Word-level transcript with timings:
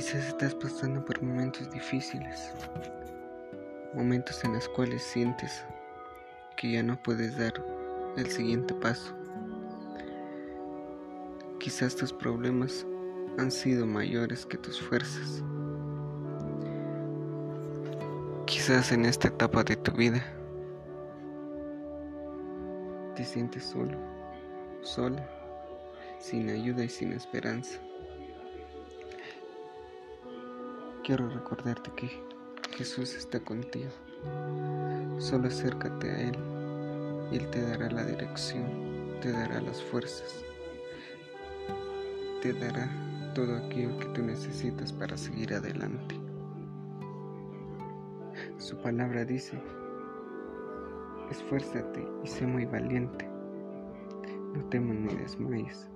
Quizás 0.00 0.28
estás 0.28 0.54
pasando 0.54 1.04
por 1.04 1.22
momentos 1.22 1.70
difíciles, 1.72 2.54
momentos 3.92 4.42
en 4.44 4.54
los 4.54 4.66
cuales 4.70 5.02
sientes 5.02 5.62
que 6.56 6.72
ya 6.72 6.82
no 6.82 6.96
puedes 7.02 7.36
dar 7.36 7.52
el 8.16 8.26
siguiente 8.30 8.72
paso. 8.72 9.14
Quizás 11.58 11.94
tus 11.94 12.14
problemas 12.14 12.86
han 13.36 13.50
sido 13.50 13.86
mayores 13.86 14.46
que 14.46 14.56
tus 14.56 14.80
fuerzas. 14.80 15.44
Quizás 18.46 18.92
en 18.92 19.04
esta 19.04 19.28
etapa 19.28 19.62
de 19.64 19.76
tu 19.76 19.92
vida 19.92 20.24
te 23.16 23.22
sientes 23.22 23.64
solo, 23.64 23.98
sola, 24.80 25.28
sin 26.18 26.48
ayuda 26.48 26.84
y 26.84 26.88
sin 26.88 27.12
esperanza. 27.12 27.78
Quiero 31.10 31.28
recordarte 31.28 31.90
que 31.96 32.08
Jesús 32.76 33.16
está 33.16 33.40
contigo. 33.40 33.90
Solo 35.18 35.48
acércate 35.48 36.08
a 36.08 36.20
Él 36.20 36.38
y 37.32 37.38
Él 37.38 37.50
te 37.50 37.62
dará 37.62 37.90
la 37.90 38.04
dirección, 38.04 39.18
te 39.20 39.32
dará 39.32 39.60
las 39.60 39.82
fuerzas, 39.82 40.44
te 42.40 42.52
dará 42.52 42.88
todo 43.34 43.56
aquello 43.56 43.98
que 43.98 44.06
tú 44.14 44.22
necesitas 44.22 44.92
para 44.92 45.16
seguir 45.16 45.52
adelante. 45.52 46.14
Su 48.58 48.76
palabra 48.76 49.24
dice, 49.24 49.60
esfuérzate 51.28 52.06
y 52.22 52.28
sé 52.28 52.46
muy 52.46 52.66
valiente. 52.66 53.28
No 54.54 54.64
temas 54.66 54.94
ni 54.94 55.12
desmayes, 55.16 55.88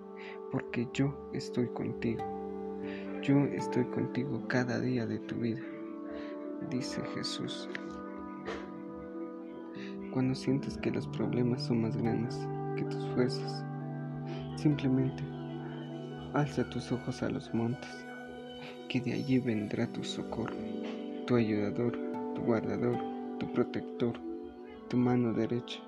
porque 0.50 0.88
yo 0.92 1.30
estoy 1.32 1.68
contigo. 1.68 2.33
Yo 3.24 3.38
estoy 3.46 3.84
contigo 3.86 4.42
cada 4.48 4.78
día 4.80 5.06
de 5.06 5.18
tu 5.18 5.36
vida, 5.36 5.62
dice 6.68 7.00
Jesús. 7.14 7.70
Cuando 10.12 10.34
sientes 10.34 10.76
que 10.76 10.90
los 10.90 11.06
problemas 11.06 11.62
son 11.62 11.80
más 11.80 11.96
grandes 11.96 12.38
que 12.76 12.84
tus 12.84 13.02
fuerzas, 13.14 13.64
simplemente 14.56 15.24
alza 16.34 16.68
tus 16.68 16.92
ojos 16.92 17.22
a 17.22 17.30
los 17.30 17.54
montes, 17.54 17.88
que 18.90 19.00
de 19.00 19.14
allí 19.14 19.38
vendrá 19.38 19.86
tu 19.86 20.04
socorro, 20.04 20.58
tu 21.26 21.36
ayudador, 21.36 21.98
tu 22.34 22.42
guardador, 22.42 22.98
tu 23.38 23.50
protector, 23.54 24.20
tu 24.88 24.98
mano 24.98 25.32
derecha. 25.32 25.80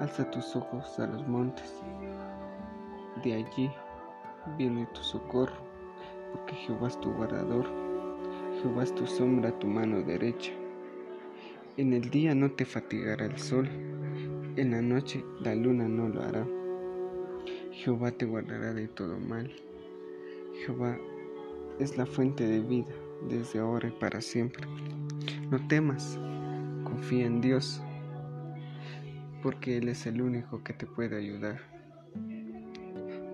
Alza 0.00 0.28
tus 0.32 0.56
ojos 0.56 0.98
a 0.98 1.06
los 1.06 1.24
montes, 1.28 1.80
de 3.22 3.34
allí 3.34 3.70
viene 4.58 4.86
tu 4.94 5.02
socorro, 5.02 5.56
porque 6.32 6.54
Jehová 6.54 6.88
es 6.88 7.00
tu 7.00 7.12
guardador, 7.12 7.66
Jehová 8.60 8.82
es 8.82 8.94
tu 8.94 9.06
sombra, 9.06 9.58
tu 9.58 9.66
mano 9.66 10.02
derecha. 10.02 10.52
En 11.76 11.92
el 11.92 12.10
día 12.10 12.34
no 12.34 12.50
te 12.50 12.64
fatigará 12.64 13.26
el 13.26 13.38
sol, 13.38 13.68
en 14.56 14.70
la 14.72 14.82
noche 14.82 15.24
la 15.40 15.54
luna 15.54 15.88
no 15.88 16.08
lo 16.08 16.22
hará. 16.22 16.46
Jehová 17.72 18.10
te 18.10 18.26
guardará 18.26 18.74
de 18.74 18.88
todo 18.88 19.18
mal. 19.18 19.50
Jehová 20.64 20.98
es 21.78 21.96
la 21.96 22.06
fuente 22.06 22.46
de 22.46 22.60
vida 22.60 22.94
desde 23.28 23.60
ahora 23.60 23.88
y 23.88 23.92
para 23.92 24.20
siempre. 24.20 24.66
No 25.50 25.66
temas, 25.68 26.18
confía 26.84 27.26
en 27.26 27.40
Dios, 27.40 27.82
porque 29.42 29.78
Él 29.78 29.88
es 29.88 30.06
el 30.06 30.20
único 30.20 30.62
que 30.62 30.72
te 30.72 30.86
puede 30.86 31.16
ayudar. 31.16 31.71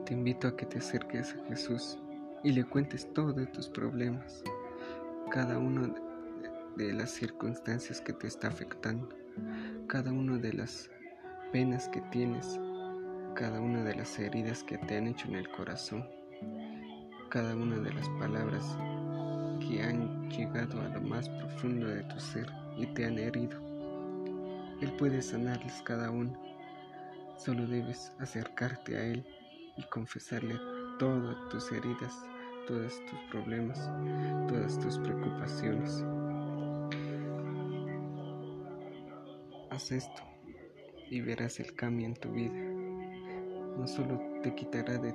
Te 0.09 0.15
invito 0.15 0.49
a 0.49 0.57
que 0.57 0.65
te 0.65 0.79
acerques 0.79 1.35
a 1.35 1.49
Jesús 1.49 1.99
y 2.43 2.53
le 2.53 2.65
cuentes 2.65 3.13
todos 3.13 3.53
tus 3.53 3.69
problemas, 3.69 4.43
cada 5.31 5.59
una 5.59 5.95
de 6.77 6.95
las 6.95 7.11
circunstancias 7.11 8.01
que 8.01 8.15
te 8.15 8.27
está 8.27 8.49
afectando, 8.49 9.07
cada 9.87 10.11
una 10.11 10.39
de 10.39 10.55
las 10.55 10.91
penas 11.53 11.91
que 11.91 12.01
tienes, 12.11 12.59
cada 13.35 13.61
una 13.61 13.85
de 13.85 13.97
las 13.97 14.19
heridas 14.19 14.65
que 14.65 14.79
te 14.79 14.97
han 14.97 15.09
hecho 15.09 15.29
en 15.29 15.35
el 15.35 15.51
corazón, 15.51 16.09
cada 17.29 17.55
una 17.55 17.77
de 17.77 17.93
las 17.93 18.09
palabras 18.19 18.65
que 19.61 19.83
han 19.83 20.31
llegado 20.31 20.81
a 20.81 20.89
lo 20.89 21.03
más 21.03 21.29
profundo 21.29 21.87
de 21.87 22.03
tu 22.05 22.19
ser 22.19 22.51
y 22.79 22.87
te 22.87 23.05
han 23.05 23.19
herido. 23.19 23.61
Él 24.81 24.91
puede 24.99 25.21
sanarles 25.21 25.83
cada 25.83 26.11
una, 26.11 26.33
solo 27.37 27.67
debes 27.67 28.11
acercarte 28.19 28.97
a 28.97 29.05
Él 29.05 29.27
y 29.79 29.83
confesarle 29.85 30.59
todas 30.99 31.49
tus 31.49 31.71
heridas, 31.73 32.13
todos 32.67 33.01
tus 33.07 33.19
problemas, 33.31 33.91
todas 34.49 34.79
tus 34.81 34.99
preocupaciones. 34.99 36.05
Haz 39.71 39.93
esto 39.93 40.23
y 41.09 41.21
verás 41.21 41.61
el 41.61 41.75
cambio 41.75 42.07
en 42.07 42.15
tu 42.15 42.31
vida. 42.33 42.53
No 43.79 43.87
solo 43.87 44.21
te 44.43 44.55
quitará 44.55 44.99
de 44.99 45.15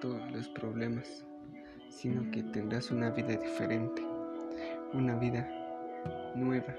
todos 0.00 0.30
los 0.30 0.48
problemas, 0.50 1.26
sino 1.88 2.30
que 2.30 2.44
tendrás 2.44 2.90
una 2.92 3.10
vida 3.10 3.36
diferente, 3.36 4.02
una 4.94 5.16
vida 5.18 5.48
nueva, 6.36 6.74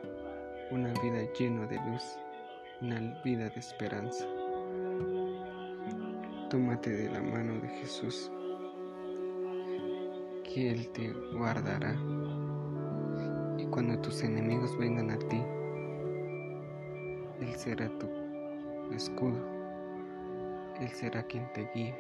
una 0.72 0.94
vida 1.02 1.28
llena 1.38 1.68
de 1.68 1.76
luz, 1.92 2.04
una 2.82 3.22
vida 3.24 3.50
de 3.50 3.60
esperanza. 3.60 4.26
Tómate 6.52 6.90
de 6.90 7.10
la 7.10 7.22
mano 7.22 7.62
de 7.62 7.70
Jesús, 7.70 8.30
que 10.44 10.70
Él 10.70 10.90
te 10.90 11.14
guardará. 11.34 11.96
Y 13.58 13.66
cuando 13.68 13.98
tus 14.02 14.22
enemigos 14.22 14.78
vengan 14.78 15.12
a 15.12 15.18
ti, 15.18 15.42
Él 17.40 17.56
será 17.56 17.88
tu 17.98 18.10
escudo. 18.94 19.40
Él 20.82 20.90
será 20.90 21.24
quien 21.24 21.50
te 21.54 21.70
guíe. 21.74 21.96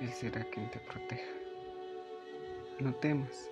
Él 0.00 0.08
será 0.08 0.42
quien 0.44 0.70
te 0.70 0.80
proteja. 0.80 1.30
No 2.80 2.94
temas, 2.94 3.50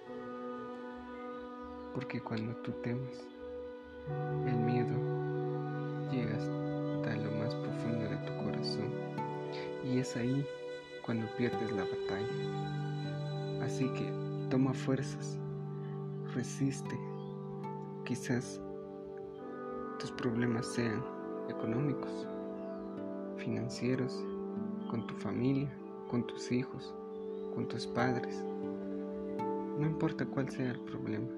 porque 1.93 2.23
cuando 2.23 2.57
tú 2.63 2.73
temas, 2.81 3.29
el 4.47 4.57
miedo 4.57 4.97
llega 6.11 6.39
y 9.95 10.01
es 10.01 10.17
ahí 10.17 10.45
cuando 11.03 11.27
pierdes 11.37 11.71
la 11.71 11.85
batalla. 11.85 13.65
Así 13.65 13.89
que 13.91 14.11
toma 14.51 14.75
fuerzas, 14.75 15.39
resiste. 16.35 16.99
Quizás 18.05 18.61
tus 20.01 20.11
problemas 20.13 20.67
sean 20.67 21.01
económicos, 21.49 22.27
financieros, 23.37 24.25
con 24.91 25.07
tu 25.07 25.15
familia, 25.15 25.73
con 26.11 26.27
tus 26.27 26.51
hijos, 26.51 26.93
con 27.55 27.69
tus 27.69 27.87
padres. 27.87 28.45
No 29.79 29.87
importa 29.87 30.27
cuál 30.27 30.49
sea 30.51 30.73
el 30.73 30.81
problema, 30.81 31.29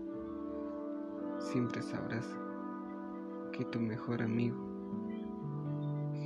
siempre 1.38 1.82
sabrás 1.82 2.26
que 3.52 3.66
tu 3.66 3.80
mejor 3.80 4.22
amigo, 4.22 4.56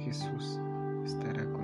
Jesús, 0.05 0.61
estará 1.05 1.45
contigo. 1.45 1.60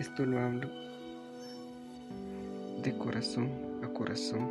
Esto 0.00 0.24
lo 0.24 0.40
hablo 0.40 0.66
de 2.82 2.96
corazón 2.96 3.50
a 3.82 3.88
corazón, 3.88 4.48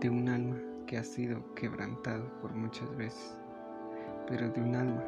de 0.00 0.10
un 0.10 0.28
alma 0.28 0.56
que 0.84 0.98
ha 0.98 1.04
sido 1.04 1.54
quebrantado 1.54 2.24
por 2.40 2.52
muchas 2.52 2.92
veces, 2.96 3.36
pero 4.26 4.50
de 4.50 4.60
un 4.60 4.74
alma 4.74 5.04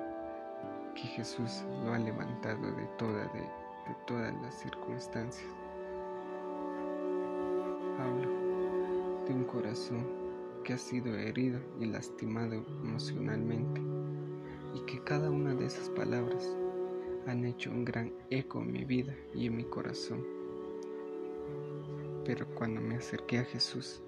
que 0.94 1.02
Jesús 1.02 1.64
lo 1.84 1.94
ha 1.94 1.98
levantado 1.98 2.62
de, 2.76 2.86
toda, 2.96 3.24
de, 3.32 3.40
de 3.40 3.96
todas 4.06 4.32
las 4.40 4.54
circunstancias. 4.54 5.50
Hablo 7.98 8.30
de 9.26 9.34
un 9.34 9.44
corazón 9.46 10.06
que 10.62 10.74
ha 10.74 10.78
sido 10.78 11.12
herido 11.12 11.58
y 11.80 11.86
lastimado 11.86 12.64
emocionalmente 12.84 13.82
y 14.76 14.80
que 14.86 15.02
cada 15.02 15.28
una 15.28 15.56
de 15.56 15.66
esas 15.66 15.90
palabras 15.90 16.56
han 17.26 17.44
hecho 17.44 17.70
un 17.70 17.84
gran 17.84 18.12
eco 18.30 18.60
en 18.60 18.72
mi 18.72 18.84
vida 18.84 19.14
y 19.34 19.46
en 19.46 19.56
mi 19.56 19.64
corazón. 19.64 20.24
Pero 22.24 22.46
cuando 22.54 22.80
me 22.80 22.96
acerqué 22.96 23.38
a 23.38 23.44
Jesús, 23.44 24.02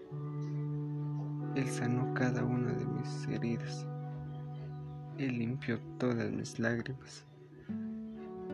Él 1.55 1.67
sanó 1.69 2.13
cada 2.15 2.45
una 2.45 2.73
de 2.73 2.85
mis 2.87 3.29
heridas. 3.29 3.87
Él 5.19 5.39
limpió 5.39 5.79
todas 5.99 6.31
mis 6.31 6.59
lágrimas 6.59 7.25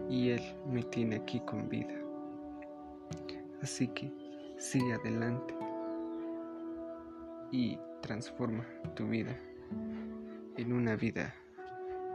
y 0.08 0.30
Él 0.30 0.42
me 0.70 0.82
tiene 0.84 1.16
aquí 1.16 1.40
con 1.40 1.68
vida. 1.68 1.94
Así 3.62 3.88
que 3.88 4.12
sigue 4.58 4.92
adelante 4.94 5.54
y 7.50 7.78
transforma 8.00 8.64
tu 8.94 9.06
vida 9.06 9.36
en 10.56 10.72
una 10.72 10.96
vida 10.96 11.34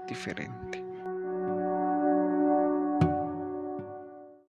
diferente. 0.07 0.86